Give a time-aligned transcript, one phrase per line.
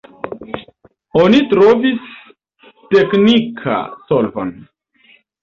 [1.23, 2.07] Oni trovis
[2.95, 3.77] teknika
[4.09, 4.53] solvon.